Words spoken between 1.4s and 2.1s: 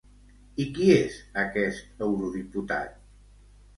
aquest